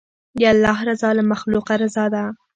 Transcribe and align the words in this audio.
د 0.39 0.41
الله 0.53 0.77
رضا 0.89 1.09
له 1.17 1.23
مخلوقه 1.31 1.73
رضا 1.83 2.05
ده. 2.13 2.23